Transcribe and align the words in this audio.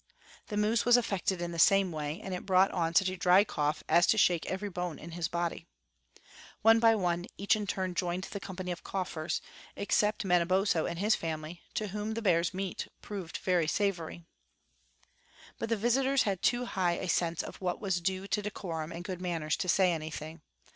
The 0.47 0.57
moose 0.57 0.83
was 0.83 0.97
affected 0.97 1.43
in 1.43 1.51
the 1.51 1.59
same 1.59 1.91
way, 1.91 2.19
and 2.23 2.33
it 2.33 2.43
brought 2.43 2.71
on 2.71 2.95
such 2.95 3.07
a 3.09 3.15
dry 3.15 3.43
cough 3.43 3.83
as 3.87 4.07
to 4.07 4.17
shake 4.17 4.47
every 4.47 4.67
bone 4.67 4.97
in 4.97 5.11
his 5.11 5.27
body. 5.27 5.67
One 6.63 6.79
by 6.79 6.95
one, 6.95 7.27
each 7.37 7.55
in 7.55 7.67
turn 7.67 7.93
joined 7.93 8.23
the 8.23 8.39
company 8.39 8.71
of 8.71 8.83
coughers, 8.83 9.41
except 9.75 10.25
Manabozho 10.25 10.87
and 10.87 10.97
his 10.97 11.13
family, 11.13 11.61
to 11.75 11.89
whom 11.89 12.15
the 12.15 12.21
bear's 12.23 12.51
meat 12.51 12.87
proved 13.03 13.37
very 13.43 13.67
savory. 13.67 14.25
But 15.59 15.69
the 15.69 15.77
visitors 15.77 16.23
had 16.23 16.41
too 16.41 16.65
high 16.65 16.93
a 16.93 17.07
sense 17.07 17.43
of 17.43 17.57
what 17.57 17.79
was 17.79 18.01
due 18.01 18.25
to 18.29 18.41
decorum 18.41 18.91
and 18.91 19.03
good 19.03 19.21
manners 19.21 19.55
to 19.57 19.69
say 19.69 19.93
anything. 19.93 20.41